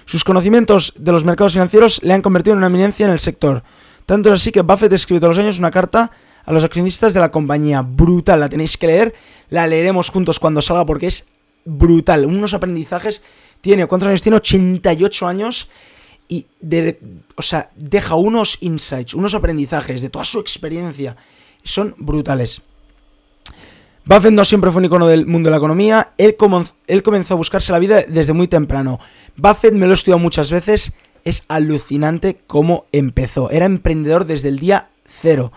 Sus 0.05 0.25
conocimientos 0.25 0.95
de 0.99 1.13
los 1.13 1.25
mercados 1.25 1.53
financieros 1.53 2.03
le 2.03 2.13
han 2.13 2.23
convertido 2.23 2.55
en 2.55 2.59
una 2.59 2.67
eminencia 2.67 3.07
en 3.07 3.13
el 3.13 3.21
sector. 3.21 3.63
Tanto 4.07 4.29
es 4.29 4.35
así 4.35 4.53
que 4.53 4.63
Buffett 4.63 4.93
escribió 4.93 5.21
todos 5.21 5.37
los 5.37 5.45
años 5.45 5.59
una 5.59 5.71
carta 5.71 6.11
a 6.45 6.53
los 6.53 6.65
accionistas 6.65 7.15
de 7.15 7.21
la 7.21 7.31
compañía. 7.31 7.83
Brutal, 7.83 8.41
la 8.41 8.49
tenéis 8.49 8.77
que 8.77 8.89
leer. 8.89 9.15
La 9.49 9.67
leeremos 9.67 10.11
juntos 10.11 10.41
cuando 10.41 10.61
salga 10.61 10.85
porque 10.85 11.07
es 11.07 11.29
brutal. 11.65 12.27
Unos 12.27 12.55
aprendizajes 12.55 13.23
tiene, 13.63 13.87
¿cuántos 13.87 14.09
años 14.09 14.21
tiene? 14.21 14.37
88 14.37 15.27
años 15.27 15.71
y, 16.29 16.47
o 17.37 17.43
sea, 17.43 17.71
deja 17.75 18.17
unos 18.17 18.59
insights, 18.61 19.15
unos 19.15 19.35
aprendizajes 19.35 20.03
de 20.03 20.11
toda 20.11 20.27
su 20.27 20.41
experiencia. 20.41 21.17
Son 21.63 21.95
brutales. 21.97 22.61
Buffett 24.05 24.33
no 24.33 24.45
siempre 24.45 24.73
fue 24.73 24.81
un 24.81 24.87
icono 24.87 25.07
del 25.07 25.27
mundo 25.27 25.47
de 25.49 25.53
la 25.53 25.59
economía, 25.59 26.13
él, 26.19 26.37
él 26.89 27.03
comenzó 27.05 27.35
a 27.35 27.37
buscarse 27.37 27.71
la 27.71 27.79
vida 27.79 28.03
desde 28.03 28.33
muy 28.33 28.49
temprano. 28.49 28.99
Buffett 29.37 29.75
me 29.75 29.87
lo 29.87 29.93
he 29.93 29.95
estudiado 29.95 30.19
muchas 30.19 30.51
veces, 30.51 30.95
es 31.25 31.45
alucinante 31.47 32.41
cómo 32.49 32.87
empezó. 32.91 33.49
Era 33.51 33.67
emprendedor 33.67 34.27
desde 34.27 34.49
el 34.49 34.59
día 34.59 34.89
cero. 35.07 35.53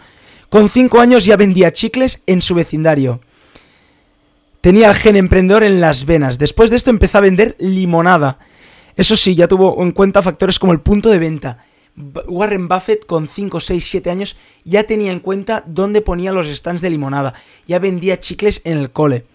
Con 0.50 0.70
5 0.70 1.00
años 1.00 1.26
ya 1.26 1.38
vendía 1.38 1.74
chicles 1.74 2.22
en 2.28 2.42
su 2.42 2.54
vecindario. 2.54 3.20
Tenía 4.66 4.90
el 4.90 4.96
gen 4.96 5.16
emprendedor 5.16 5.64
en 5.64 5.80
las 5.80 6.08
venas. 6.08 6.40
Después 6.40 6.72
de 6.72 6.78
esto 6.78 6.90
empezó 6.90 7.20
a 7.20 7.22
vender 7.22 7.56
limonada. 7.60 8.40
Eso 8.96 9.16
sí, 9.16 9.36
ya 9.36 9.48
tuvo 9.48 9.80
en 9.84 9.92
cuenta 9.92 10.24
factores 10.24 10.58
como 10.58 10.74
el 10.74 10.80
punto 10.80 11.12
de 11.12 11.20
venta. 11.20 11.60
Warren 12.28 12.68
Buffett 12.68 13.06
con 13.06 13.28
5, 13.28 13.60
6, 13.60 13.88
7 13.88 14.10
años 14.10 14.36
ya 14.64 14.86
tenía 14.86 15.12
en 15.12 15.20
cuenta 15.20 15.64
dónde 15.68 16.02
ponía 16.02 16.32
los 16.32 16.48
stands 16.48 16.82
de 16.82 16.90
limonada. 16.90 17.36
Ya 17.68 17.78
vendía 17.78 18.20
chicles 18.20 18.62
en 18.64 18.80
el 18.80 18.90
cole. 18.90 19.28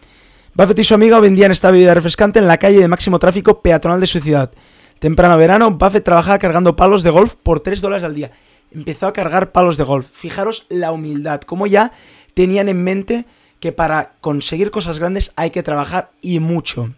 Buffett 0.54 0.80
y 0.80 0.82
su 0.82 0.94
amigo 0.94 1.20
vendían 1.20 1.52
esta 1.52 1.70
bebida 1.70 1.94
refrescante 1.94 2.40
en 2.40 2.48
la 2.48 2.58
calle 2.58 2.80
de 2.80 2.88
máximo 2.88 3.20
tráfico 3.20 3.62
peatonal 3.62 4.00
de 4.00 4.08
su 4.08 4.18
ciudad. 4.18 4.50
Temprano 4.98 5.38
verano, 5.38 5.70
Buffett 5.70 6.02
trabajaba 6.02 6.40
cargando 6.40 6.74
palos 6.74 7.04
de 7.04 7.10
golf 7.10 7.36
por 7.36 7.60
3 7.60 7.80
dólares 7.80 8.02
al 8.02 8.16
día. 8.16 8.32
Empezó 8.72 9.06
a 9.06 9.12
cargar 9.12 9.52
palos 9.52 9.76
de 9.76 9.84
golf. 9.84 10.10
Fijaros 10.10 10.66
la 10.70 10.90
humildad, 10.90 11.42
como 11.42 11.68
ya 11.68 11.92
tenían 12.34 12.68
en 12.68 12.82
mente 12.82 13.26
que 13.60 13.72
para 13.72 14.14
conseguir 14.20 14.70
cosas 14.70 14.98
grandes 14.98 15.32
hay 15.36 15.50
que 15.50 15.62
trabajar 15.62 16.10
y 16.20 16.40
mucho. 16.40 16.90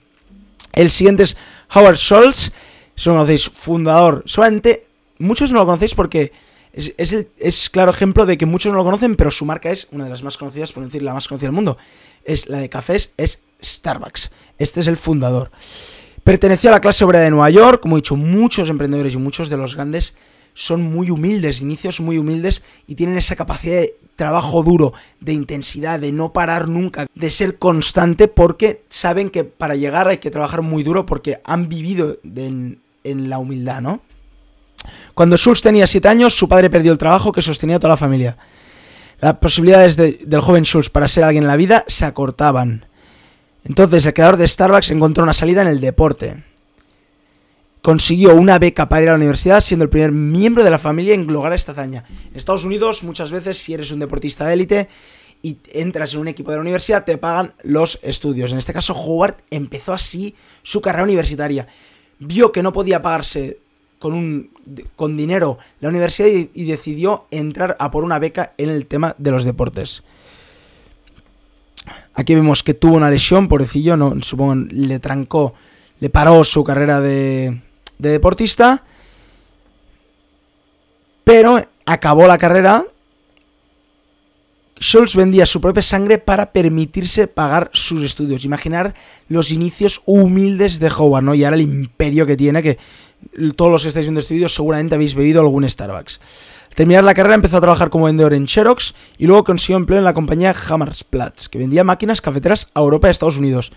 El 0.72 0.90
siguiente 0.90 1.24
es 1.24 1.36
Howard 1.74 1.96
Schultz, 1.96 2.52
si 2.96 3.08
lo 3.08 3.16
conocéis, 3.16 3.48
fundador. 3.48 4.22
Solamente 4.26 4.86
muchos 5.18 5.52
no 5.52 5.58
lo 5.58 5.66
conocéis 5.66 5.94
porque 5.94 6.32
es, 6.72 6.94
es, 6.96 7.70
claro 7.70 7.90
ejemplo 7.90 8.24
de 8.24 8.38
que 8.38 8.46
muchos 8.46 8.72
no 8.72 8.78
lo 8.78 8.84
conocen, 8.84 9.16
pero 9.16 9.30
su 9.30 9.44
marca 9.44 9.70
es 9.70 9.88
una 9.90 10.04
de 10.04 10.10
las 10.10 10.22
más 10.22 10.38
conocidas, 10.38 10.72
por 10.72 10.84
decir 10.84 11.02
la 11.02 11.12
más 11.12 11.28
conocida 11.28 11.48
del 11.48 11.54
mundo. 11.54 11.76
Es 12.24 12.48
la 12.48 12.58
de 12.58 12.70
cafés, 12.70 13.12
es 13.16 13.42
Starbucks. 13.62 14.30
Este 14.58 14.80
es 14.80 14.86
el 14.86 14.96
fundador. 14.96 15.50
Pertenecía 16.24 16.70
a 16.70 16.74
la 16.74 16.80
clase 16.80 17.04
obrera 17.04 17.24
de 17.24 17.30
Nueva 17.30 17.50
York, 17.50 17.80
como 17.80 17.96
he 17.96 18.00
dicho, 18.00 18.16
muchos 18.16 18.68
emprendedores 18.68 19.14
y 19.14 19.18
muchos 19.18 19.48
de 19.48 19.56
los 19.56 19.74
grandes 19.74 20.14
son 20.54 20.82
muy 20.82 21.10
humildes, 21.10 21.60
inicios 21.60 22.00
muy 22.00 22.18
humildes 22.18 22.62
y 22.86 22.94
tienen 22.94 23.16
esa 23.16 23.36
capacidad 23.36 23.80
de 23.80 23.96
trabajo 24.16 24.62
duro, 24.62 24.92
de 25.20 25.32
intensidad, 25.32 25.98
de 25.98 26.12
no 26.12 26.32
parar 26.32 26.68
nunca, 26.68 27.06
de 27.14 27.30
ser 27.30 27.58
constante 27.58 28.28
porque 28.28 28.84
saben 28.88 29.30
que 29.30 29.44
para 29.44 29.74
llegar 29.74 30.08
hay 30.08 30.18
que 30.18 30.30
trabajar 30.30 30.62
muy 30.62 30.82
duro 30.82 31.06
porque 31.06 31.40
han 31.44 31.68
vivido 31.68 32.18
en, 32.24 32.80
la 33.04 33.38
humildad, 33.38 33.80
¿no? 33.80 34.00
Cuando 35.14 35.36
Schultz 35.36 35.62
tenía 35.62 35.86
7 35.86 36.08
años, 36.08 36.34
su 36.34 36.48
padre 36.48 36.70
perdió 36.70 36.92
el 36.92 36.98
trabajo 36.98 37.32
que 37.32 37.42
sostenía 37.42 37.78
toda 37.78 37.90
la 37.90 37.96
familia. 37.96 38.36
Las 39.20 39.34
posibilidades 39.34 39.96
del 39.96 40.40
joven 40.40 40.64
Schultz 40.64 40.90
para 40.90 41.08
ser 41.08 41.24
alguien 41.24 41.44
en 41.44 41.48
la 41.48 41.56
vida 41.56 41.84
se 41.86 42.04
acortaban. 42.04 42.86
Entonces 43.64 44.04
el 44.06 44.14
creador 44.14 44.36
de 44.36 44.48
Starbucks 44.48 44.90
encontró 44.90 45.22
una 45.22 45.34
salida 45.34 45.62
en 45.62 45.68
el 45.68 45.80
deporte 45.80 46.42
consiguió 47.82 48.34
una 48.36 48.58
beca 48.60 48.88
para 48.88 49.02
ir 49.02 49.08
a 49.08 49.12
la 49.12 49.18
universidad, 49.18 49.60
siendo 49.60 49.84
el 49.84 49.90
primer 49.90 50.12
miembro 50.12 50.62
de 50.64 50.70
la 50.70 50.78
familia 50.78 51.14
en 51.14 51.26
lograr 51.26 51.52
esta 51.52 51.72
hazaña. 51.72 52.04
En 52.30 52.36
Estados 52.36 52.64
Unidos, 52.64 53.02
muchas 53.02 53.30
veces, 53.30 53.58
si 53.58 53.74
eres 53.74 53.90
un 53.90 53.98
deportista 53.98 54.46
de 54.46 54.54
élite 54.54 54.88
y 55.42 55.58
entras 55.72 56.14
en 56.14 56.20
un 56.20 56.28
equipo 56.28 56.52
de 56.52 56.58
la 56.58 56.62
universidad, 56.62 57.04
te 57.04 57.18
pagan 57.18 57.52
los 57.64 57.98
estudios. 58.02 58.52
En 58.52 58.58
este 58.58 58.72
caso, 58.72 58.94
Howard 58.94 59.36
empezó 59.50 59.92
así 59.92 60.36
su 60.62 60.80
carrera 60.80 61.02
universitaria. 61.02 61.66
Vio 62.20 62.52
que 62.52 62.62
no 62.62 62.72
podía 62.72 63.02
pagarse 63.02 63.58
con, 63.98 64.14
un, 64.14 64.50
con 64.94 65.16
dinero 65.16 65.58
la 65.80 65.88
universidad 65.88 66.28
y, 66.28 66.64
decidió 66.64 67.26
entrar 67.32 67.76
a 67.80 67.90
por 67.90 68.04
una 68.04 68.20
beca 68.20 68.52
en 68.58 68.68
el 68.68 68.86
tema 68.86 69.16
de 69.18 69.32
los 69.32 69.44
deportes. 69.44 70.04
Aquí 72.14 72.36
vemos 72.36 72.62
que 72.62 72.74
tuvo 72.74 72.94
una 72.94 73.10
lesión, 73.10 73.48
pobrecillo, 73.48 73.96
no, 73.96 74.20
supongo 74.22 74.54
le 74.70 75.00
trancó 75.00 75.54
le 76.02 76.10
paró 76.10 76.42
su 76.42 76.64
carrera 76.64 77.00
de, 77.00 77.60
de 78.02 78.10
deportista, 78.10 78.84
pero 81.24 81.60
acabó 81.86 82.26
la 82.26 82.36
carrera. 82.36 82.84
Scholz 84.80 85.14
vendía 85.14 85.46
su 85.46 85.60
propia 85.60 85.82
sangre 85.82 86.18
para 86.18 86.52
permitirse 86.52 87.28
pagar 87.28 87.70
sus 87.72 88.02
estudios. 88.02 88.44
Imaginar 88.44 88.94
los 89.28 89.52
inicios 89.52 90.02
humildes 90.06 90.80
de 90.80 90.88
Howard, 90.88 91.22
¿no? 91.22 91.34
Y 91.34 91.44
ahora 91.44 91.56
el 91.56 91.62
imperio 91.62 92.26
que 92.26 92.36
tiene, 92.36 92.62
que 92.62 92.78
todos 93.54 93.70
los 93.70 93.82
que 93.82 93.88
estáis 93.88 94.06
viendo 94.06 94.18
este 94.18 94.48
seguramente 94.48 94.96
habéis 94.96 95.14
bebido 95.14 95.40
algún 95.40 95.68
Starbucks. 95.68 96.20
Al 96.68 96.74
terminar 96.74 97.04
la 97.04 97.14
carrera 97.14 97.36
empezó 97.36 97.58
a 97.58 97.60
trabajar 97.60 97.90
como 97.90 98.06
vendedor 98.06 98.34
en 98.34 98.48
Xerox 98.48 98.94
y 99.18 99.26
luego 99.26 99.44
consiguió 99.44 99.76
empleo 99.76 100.00
en 100.00 100.04
la 100.04 100.14
compañía 100.14 100.52
Hammersplatz, 100.68 101.48
que 101.48 101.58
vendía 101.58 101.84
máquinas 101.84 102.20
cafeteras 102.20 102.72
a 102.74 102.80
Europa 102.80 103.06
y 103.06 103.10
a 103.10 103.12
Estados 103.12 103.38
Unidos. 103.38 103.72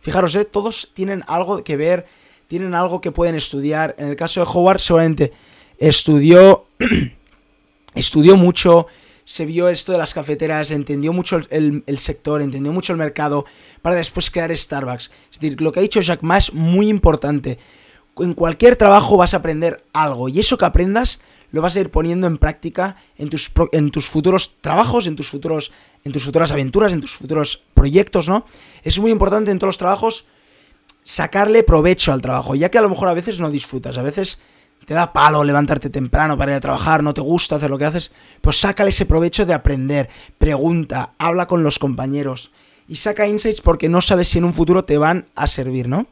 Fijaros, 0.00 0.34
¿eh? 0.36 0.46
todos 0.46 0.92
tienen 0.94 1.24
algo 1.26 1.62
que 1.64 1.76
ver, 1.76 2.06
tienen 2.48 2.74
algo 2.74 3.00
que 3.00 3.12
pueden 3.12 3.36
estudiar. 3.36 3.94
En 3.98 4.08
el 4.08 4.16
caso 4.16 4.40
de 4.40 4.50
Howard 4.52 4.80
seguramente 4.80 5.32
estudió, 5.78 6.66
estudió 7.94 8.36
mucho, 8.36 8.88
se 9.24 9.44
vio 9.44 9.68
esto 9.68 9.92
de 9.92 9.98
las 9.98 10.14
cafeteras, 10.14 10.70
entendió 10.70 11.12
mucho 11.12 11.38
el, 11.50 11.98
sector, 11.98 12.40
entendió 12.40 12.72
mucho 12.72 12.92
el 12.92 12.98
mercado 12.98 13.44
para 13.82 13.96
después 13.96 14.30
crear 14.30 14.56
Starbucks. 14.56 15.10
Es 15.30 15.38
decir, 15.38 15.60
lo 15.60 15.70
que 15.70 15.80
ha 15.80 15.82
dicho 15.82 16.00
Jack 16.00 16.22
Ma 16.22 16.38
es 16.38 16.52
muy 16.54 16.88
importante. 16.88 17.58
En 18.16 18.34
cualquier 18.34 18.74
trabajo 18.74 19.18
vas 19.18 19.34
a 19.34 19.36
aprender 19.36 19.84
algo 19.92 20.28
y 20.28 20.40
eso 20.40 20.58
que 20.58 20.64
aprendas 20.64 21.20
lo 21.52 21.62
vas 21.62 21.76
a 21.76 21.80
ir 21.80 21.90
poniendo 21.90 22.26
en 22.26 22.36
práctica 22.36 22.96
en 23.16 23.30
tus, 23.30 23.50
en 23.72 23.90
tus 23.90 24.08
futuros 24.08 24.56
trabajos, 24.60 25.06
en 25.06 25.16
tus, 25.16 25.28
futuros, 25.28 25.72
en 26.04 26.12
tus 26.12 26.24
futuras 26.24 26.50
aventuras, 26.50 26.92
en 26.92 27.00
tus 27.00 27.14
futuros 27.14 27.62
proyectos, 27.74 28.28
¿no? 28.28 28.44
Es 28.82 28.98
muy 28.98 29.10
importante 29.10 29.50
en 29.50 29.58
todos 29.58 29.68
los 29.68 29.78
trabajos 29.78 30.26
sacarle 31.02 31.62
provecho 31.62 32.12
al 32.12 32.22
trabajo, 32.22 32.54
ya 32.54 32.70
que 32.70 32.78
a 32.78 32.82
lo 32.82 32.88
mejor 32.88 33.08
a 33.08 33.14
veces 33.14 33.40
no 33.40 33.50
disfrutas, 33.50 33.96
a 33.98 34.02
veces 34.02 34.40
te 34.84 34.94
da 34.94 35.12
palo 35.12 35.44
levantarte 35.44 35.90
temprano 35.90 36.38
para 36.38 36.52
ir 36.52 36.56
a 36.56 36.60
trabajar, 36.60 37.02
no 37.02 37.12
te 37.12 37.20
gusta 37.20 37.56
hacer 37.56 37.68
lo 37.68 37.78
que 37.78 37.84
haces, 37.84 38.12
pues 38.40 38.58
sácale 38.58 38.90
ese 38.90 39.06
provecho 39.06 39.44
de 39.44 39.54
aprender, 39.54 40.08
pregunta, 40.38 41.12
habla 41.18 41.46
con 41.46 41.62
los 41.62 41.78
compañeros 41.78 42.52
y 42.88 42.96
saca 42.96 43.26
insights 43.26 43.60
porque 43.60 43.88
no 43.88 44.00
sabes 44.00 44.28
si 44.28 44.38
en 44.38 44.44
un 44.44 44.54
futuro 44.54 44.84
te 44.84 44.96
van 44.96 45.26
a 45.34 45.46
servir, 45.46 45.88
¿no? 45.88 46.06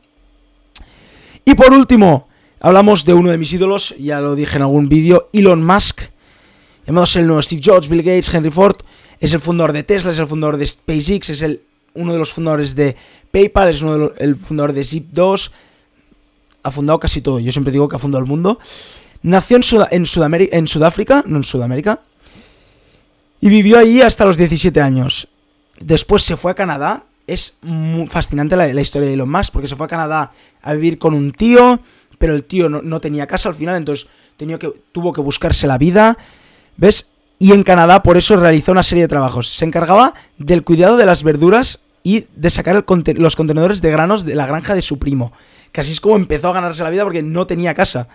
Y 1.45 1.55
por 1.55 1.73
último, 1.73 2.29
hablamos 2.61 3.05
de 3.05 3.15
uno 3.15 3.31
de 3.31 3.39
mis 3.39 3.53
ídolos, 3.53 3.95
ya 3.99 4.21
lo 4.21 4.35
dije 4.35 4.57
en 4.57 4.63
algún 4.63 4.89
vídeo, 4.89 5.31
Elon 5.33 5.65
Musk, 5.65 6.03
llamados 6.87 7.17
el 7.17 7.27
nuevo 7.27 7.41
Steve 7.41 7.63
Jobs, 7.65 7.89
Bill 7.89 8.03
Gates, 8.03 8.35
Henry 8.35 8.51
Ford, 8.51 8.77
es 9.21 9.33
el 9.33 9.41
fundador 9.41 9.73
de 9.73 9.85
Tesla, 9.85 10.11
es 10.11 10.19
el 10.19 10.27
fundador 10.27 10.59
de 10.59 10.67
SpaceX, 10.67 11.31
es 11.31 11.43
el, 11.43 11.63
uno 11.97 12.13
de 12.13 12.19
los 12.19 12.33
fundadores 12.33 12.75
de 12.75 12.97
PayPal, 13.31 13.69
es 13.69 13.83
uno 13.83 13.99
de 13.99 14.13
el 14.19 14.37
fundador 14.37 14.73
de 14.73 14.83
Zip2, 14.83 15.51
ha 16.63 16.71
fundado 16.71 16.99
casi 17.01 17.21
todo, 17.21 17.39
yo 17.39 17.53
siempre 17.53 17.73
digo 17.73 17.89
que 17.89 17.97
ha 17.97 17.99
fundado 17.99 18.23
el 18.23 18.29
mundo. 18.29 18.59
Nació 19.23 19.57
en, 19.57 20.07
Sudáfrica, 20.07 21.25
no 21.27 21.39
en 21.39 21.45
Sudamérica, 21.45 22.01
y 23.41 23.49
vivió 23.49 23.79
allí 23.79 24.03
hasta 24.03 24.25
los 24.25 24.37
17 24.37 24.81
años. 24.81 25.29
Después 25.81 26.23
se 26.23 26.37
fue 26.37 26.53
a 26.53 26.55
Canadá 26.55 27.05
es 27.27 27.59
muy 27.63 28.07
fascinante 28.07 28.57
la, 28.57 28.81
historia 28.81 29.09
de 29.09 29.15
Elon 29.15 29.31
Musk, 29.31 29.53
porque 29.53 29.69
se 29.69 29.77
fue 29.77 29.87
a 29.87 29.89
Canadá 29.89 30.31
a 30.63 30.75
vivir 30.75 30.99
con 30.99 31.15
un 31.15 31.33
tío, 31.33 31.81
pero 32.19 32.35
el 32.35 32.45
tío 32.45 32.69
no, 32.69 33.01
tenía 33.01 33.27
casa 33.27 33.49
al 33.49 33.55
final, 33.55 33.77
entonces 33.77 34.09
tuvo 34.93 35.13
que 35.13 35.21
buscarse 35.21 35.67
la 35.67 35.79
vida, 35.79 36.17
¿ves? 36.77 37.11
Y 37.39 37.53
en 37.53 37.65
Canadá 37.65 38.03
por 38.03 38.17
eso 38.17 38.37
realizó 38.37 38.73
una 38.73 38.83
serie 38.83 39.05
de 39.05 39.09
trabajos. 39.09 39.49
Se 39.49 39.65
encargaba 39.65 40.15
del 40.39 40.63
cuidado 40.63 40.97
de 40.97 41.05
las 41.05 41.23
verduras 41.23 41.81
y 42.07 42.27
de 42.37 42.51
sacar 42.51 42.85
los 43.17 43.35
contenedores 43.35 43.83
de 43.83 43.91
granos 43.91 44.25
de 44.25 44.37
la 44.37 44.47
granja 44.47 44.77
de 44.77 44.83
su 44.83 45.01
primo. 45.01 45.33
Que 45.73 45.81
así 45.81 45.91
es 45.91 46.01
como 46.01 46.15
empezó 46.15 46.51
a 46.51 46.53
ganarse 46.53 46.85
la 46.85 46.91
vida 46.91 47.03
porque 47.03 47.25
no 47.25 47.49
tenía 47.49 47.75
casa. 47.75 48.07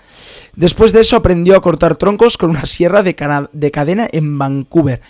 Después 0.56 0.94
de 0.94 1.02
eso 1.02 1.18
aprendió 1.18 1.58
a 1.58 1.62
cortar 1.62 1.98
troncos 1.98 2.38
con 2.38 2.52
una 2.52 2.66
sierra 2.66 3.04
de, 3.04 3.16
de 3.52 3.72
cadena 3.72 4.08
en 4.10 4.38
Vancouver. 4.38 5.02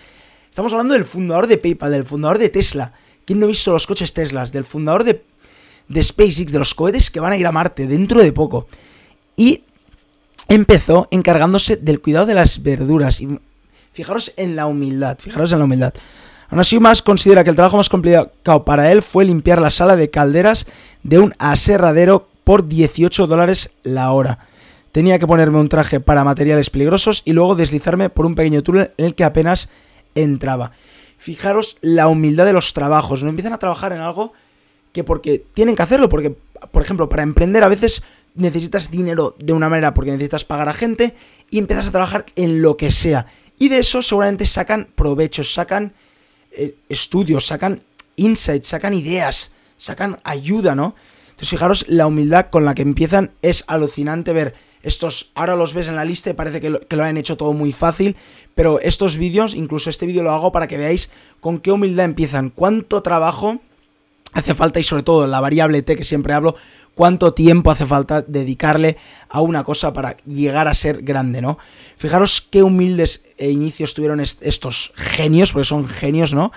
Estamos 0.50 0.74
hablando 0.74 0.96
del 0.96 1.06
fundador 1.06 1.46
de 1.46 1.60
PayPal, 1.60 1.92
del 1.92 2.06
fundador 2.06 2.40
de 2.40 2.50
Tesla 2.50 2.94
¿Quién 3.26 3.40
no 3.40 3.46
ha 3.46 3.50
visto 3.50 3.72
los 3.72 3.88
coches 3.88 4.14
Teslas? 4.14 4.52
Del 4.52 4.64
fundador 4.64 5.04
de, 5.04 5.24
de 5.88 6.04
SpaceX, 6.04 6.52
de 6.52 6.60
los 6.60 6.74
cohetes 6.74 7.12
que 7.12 7.20
van 7.20 7.34
a 7.34 7.38
ir 7.38 7.46
a 7.46 7.52
Marte 7.52 7.88
dentro 7.88 8.20
de 8.20 8.34
poco. 8.34 8.68
Y 9.36 9.64
empezó 10.48 11.08
encargándose 11.12 11.78
del 11.78 12.02
cuidado 12.02 12.26
de 12.26 12.34
las 12.34 12.64
verduras. 12.64 13.22
Y 13.22 13.40
fijaros 13.94 14.34
en 14.38 14.56
la 14.56 14.66
humildad, 14.66 15.18
fijaros 15.20 15.52
en 15.52 15.60
la 15.60 15.66
humildad. 15.66 15.94
Aún 16.52 16.60
así, 16.60 16.80
más 16.80 17.02
considera 17.02 17.44
que 17.44 17.50
el 17.50 17.56
trabajo 17.56 17.78
más 17.78 17.90
complicado 17.90 18.64
para 18.64 18.92
él 18.92 19.02
fue 19.02 19.26
limpiar 19.26 19.60
la 19.60 19.72
sala 19.72 19.96
de 19.96 20.12
calderas 20.12 20.68
de 21.02 21.18
un 21.18 21.34
aserradero 21.40 22.28
por 22.44 22.68
18 22.68 23.26
dólares 23.26 23.72
la 23.82 24.12
hora. 24.12 24.48
Tenía 24.92 25.18
que 25.18 25.26
ponerme 25.26 25.60
un 25.60 25.70
traje 25.70 26.00
para 26.00 26.24
materiales 26.24 26.70
peligrosos 26.70 27.24
y 27.26 27.34
luego 27.34 27.56
deslizarme 27.56 28.10
por 28.10 28.28
un 28.28 28.36
pequeño 28.36 28.62
túnel 28.62 28.92
en 28.98 29.06
el 29.08 29.16
que 29.16 29.24
apenas 29.24 29.70
entraba 30.14 30.74
fijaros 31.22 31.78
la 31.82 32.08
humildad 32.08 32.46
de 32.46 32.54
los 32.54 32.74
trabajos. 32.74 33.22
No 33.22 33.30
empiezan 33.30 33.54
a 33.54 33.60
trabajar 33.60 33.94
en 33.94 34.00
algo 34.00 34.34
que 34.92 35.04
porque 35.04 35.46
tienen 35.54 35.76
que 35.76 35.84
hacerlo, 35.84 36.10
porque, 36.10 36.36
por 36.72 36.82
ejemplo, 36.82 37.10
para 37.10 37.22
emprender 37.22 37.64
a 37.64 37.70
veces 37.70 38.02
necesitas 38.34 38.90
dinero 38.90 39.36
de 39.38 39.54
una 39.54 39.70
manera 39.70 39.94
porque 39.94 40.10
necesitas 40.10 40.46
pagar 40.46 40.68
a 40.68 40.74
gente 40.74 41.14
y 41.52 41.60
empiezas 41.60 41.88
a 41.88 41.92
trabajar 41.92 42.26
en 42.36 42.64
lo 42.64 42.76
que 42.76 42.90
sea. 42.90 43.28
Y 43.60 43.70
de 43.70 43.78
eso 43.78 44.02
seguramente 44.02 44.48
sacan 44.48 44.88
provechos, 44.96 45.54
sacan 45.54 45.94
eh, 46.52 46.76
estudios, 46.90 47.46
sacan 47.46 47.82
insights, 48.16 48.68
sacan 48.68 48.94
ideas, 48.94 49.52
sacan 49.78 50.20
ayuda, 50.24 50.76
¿no? 50.76 50.96
Entonces 51.30 51.50
fijaros 51.50 51.86
la 51.88 52.08
humildad 52.08 52.48
con 52.50 52.66
la 52.66 52.76
que 52.76 52.82
empiezan, 52.82 53.32
es 53.42 53.64
alucinante 53.68 54.34
ver 54.34 54.54
estos, 54.84 55.32
ahora 55.36 55.56
los 55.56 55.74
ves 55.74 55.88
en 55.88 55.96
la 55.96 56.06
lista 56.06 56.30
y 56.30 56.34
parece 56.34 56.60
que 56.60 56.70
lo, 56.70 57.04
han 57.04 57.18
hecho 57.18 57.38
todo 57.38 57.54
muy 57.54 57.72
fácil, 57.72 58.16
pero 58.56 58.80
estos 58.80 59.18
vídeos, 59.18 59.56
incluso 59.56 59.90
este 59.90 60.06
vídeo 60.06 60.24
lo 60.24 60.32
hago 60.32 60.52
para 60.52 60.68
que 60.68 60.78
veáis 60.78 61.10
con 61.40 61.60
qué 61.60 61.72
humildad 61.72 62.06
empiezan, 62.06 62.50
cuánto 62.50 63.02
trabajo 63.02 63.62
hace 64.34 64.56
falta 64.56 64.80
y 64.80 64.84
sobre 64.84 65.04
todo 65.04 65.28
la 65.28 65.40
variable 65.40 65.82
T 65.82 65.96
que 65.96 66.04
siempre 66.04 66.34
hablo, 66.34 66.56
cuánto 66.96 67.34
tiempo 67.34 67.72
hace 67.72 67.86
falta 67.86 68.22
dedicarle 68.22 68.98
a 69.30 69.42
una 69.42 69.64
cosa 69.64 69.94
para 69.94 70.18
llegar 70.26 70.68
a 70.68 70.74
ser 70.74 71.02
grande, 71.04 71.42
¿no? 71.42 71.58
Fijaros 71.98 72.42
qué 72.42 72.64
humildes 72.64 73.26
eh, 73.38 73.50
inicios 73.50 73.94
tuvieron 73.94 74.20
estos 74.20 74.94
genios, 74.96 75.54
porque 75.54 75.66
son 75.66 75.86
genios, 75.86 76.34
¿no? 76.34 76.52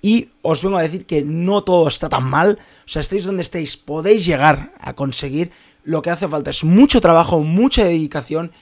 Y 0.00 0.30
os 0.42 0.62
vengo 0.62 0.78
a 0.78 0.82
decir 0.82 1.06
que 1.06 1.22
no 1.22 1.62
todo 1.62 1.86
está 1.86 2.08
tan 2.08 2.24
mal, 2.24 2.58
o 2.84 2.88
sea, 2.88 3.00
estéis 3.00 3.24
donde 3.24 3.42
estéis, 3.42 3.76
podéis 3.76 4.26
llegar 4.26 4.72
a 4.80 4.94
conseguir 4.94 5.52
lo 5.84 6.02
que 6.02 6.10
hace 6.10 6.28
falta 6.28 6.50
es 6.50 6.64
mucho 6.64 7.00
trabajo, 7.00 7.40
mucha 7.42 7.84
dedicación 7.84 8.52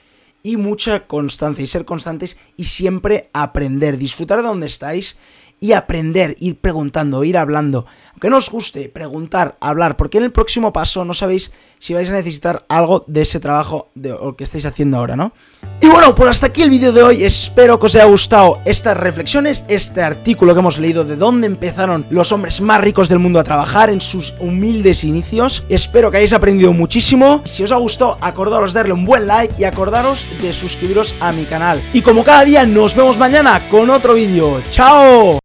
y 0.43 0.57
mucha 0.57 1.05
constancia 1.05 1.63
y 1.63 1.67
ser 1.67 1.85
constantes 1.85 2.37
y 2.57 2.65
siempre 2.65 3.29
aprender, 3.33 3.97
disfrutar 3.97 4.41
de 4.41 4.47
donde 4.47 4.67
estáis 4.67 5.17
y 5.63 5.73
aprender, 5.73 6.35
ir 6.39 6.59
preguntando, 6.59 7.23
ir 7.23 7.37
hablando. 7.37 7.85
Aunque 8.13 8.31
no 8.31 8.37
os 8.37 8.49
guste, 8.49 8.89
preguntar, 8.89 9.57
hablar, 9.61 9.95
porque 9.95 10.17
en 10.17 10.23
el 10.23 10.31
próximo 10.31 10.73
paso 10.73 11.05
no 11.05 11.13
sabéis 11.13 11.51
si 11.77 11.93
vais 11.93 12.09
a 12.09 12.13
necesitar 12.13 12.65
algo 12.67 13.05
de 13.07 13.21
ese 13.21 13.39
trabajo 13.39 13.89
de 13.93 14.09
lo 14.09 14.35
que 14.35 14.43
estáis 14.43 14.65
haciendo 14.65 14.97
ahora, 14.97 15.15
¿no? 15.15 15.33
Y 15.79 15.85
bueno, 15.87 16.15
pues 16.15 16.31
hasta 16.31 16.47
aquí 16.47 16.63
el 16.63 16.71
vídeo 16.71 16.91
de 16.91 17.03
hoy. 17.03 17.23
Espero 17.23 17.79
que 17.79 17.85
os 17.85 17.95
haya 17.95 18.05
gustado 18.05 18.57
estas 18.65 18.97
reflexiones, 18.97 19.63
este 19.67 20.01
artículo 20.01 20.55
que 20.55 20.61
hemos 20.61 20.79
leído 20.79 21.03
de 21.03 21.15
dónde 21.15 21.45
empezaron 21.45 22.07
los 22.09 22.31
hombres 22.31 22.59
más 22.59 22.81
ricos 22.81 23.07
del 23.07 23.19
mundo 23.19 23.39
a 23.39 23.43
trabajar 23.43 23.91
en 23.91 24.01
sus 24.01 24.33
humildes 24.39 25.03
inicios. 25.03 25.63
Espero 25.69 26.09
que 26.09 26.17
hayáis 26.17 26.33
aprendido 26.33 26.73
muchísimo. 26.73 27.43
Si 27.45 27.63
os 27.63 27.71
ha 27.71 27.75
gustado, 27.75 28.17
acordaros 28.19 28.73
de 28.73 28.79
darle 28.79 28.93
un 28.93 29.05
buen 29.05 29.27
like 29.27 29.53
y 29.59 29.65
acordaros 29.65 30.25
de 30.41 30.53
suscribiros 30.53 31.13
a 31.19 31.31
mi 31.31 31.45
canal. 31.45 31.83
Y 31.93 32.01
como 32.01 32.23
cada 32.23 32.45
día, 32.45 32.65
nos 32.65 32.95
vemos 32.95 33.19
mañana 33.19 33.69
con 33.69 33.91
otro 33.91 34.15
vídeo. 34.15 34.59
¡Chao! 34.71 35.39